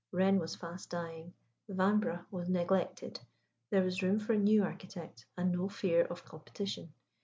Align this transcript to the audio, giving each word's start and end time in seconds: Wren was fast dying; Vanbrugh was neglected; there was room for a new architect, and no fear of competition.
Wren 0.11 0.39
was 0.39 0.55
fast 0.55 0.89
dying; 0.89 1.35
Vanbrugh 1.69 2.25
was 2.31 2.49
neglected; 2.49 3.19
there 3.69 3.83
was 3.83 4.01
room 4.01 4.17
for 4.19 4.33
a 4.33 4.37
new 4.39 4.63
architect, 4.63 5.27
and 5.37 5.51
no 5.51 5.69
fear 5.69 6.05
of 6.05 6.25
competition. 6.25 6.91